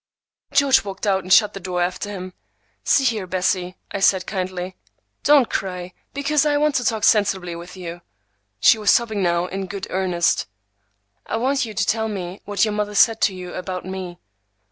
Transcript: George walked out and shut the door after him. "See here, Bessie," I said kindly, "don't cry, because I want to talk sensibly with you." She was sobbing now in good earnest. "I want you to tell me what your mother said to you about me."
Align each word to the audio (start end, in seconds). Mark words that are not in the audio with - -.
George 0.51 0.83
walked 0.83 1.05
out 1.05 1.21
and 1.23 1.31
shut 1.31 1.53
the 1.53 1.59
door 1.59 1.79
after 1.79 2.09
him. 2.09 2.33
"See 2.83 3.03
here, 3.03 3.27
Bessie," 3.27 3.77
I 3.91 3.99
said 3.99 4.25
kindly, 4.25 4.75
"don't 5.21 5.47
cry, 5.47 5.93
because 6.11 6.43
I 6.43 6.57
want 6.57 6.73
to 6.77 6.83
talk 6.83 7.03
sensibly 7.03 7.55
with 7.55 7.77
you." 7.77 8.01
She 8.59 8.79
was 8.79 8.89
sobbing 8.89 9.21
now 9.21 9.45
in 9.45 9.67
good 9.67 9.85
earnest. 9.91 10.47
"I 11.27 11.37
want 11.37 11.65
you 11.65 11.75
to 11.75 11.85
tell 11.85 12.07
me 12.07 12.41
what 12.45 12.65
your 12.65 12.73
mother 12.73 12.95
said 12.95 13.21
to 13.21 13.35
you 13.35 13.53
about 13.53 13.85
me." 13.85 14.17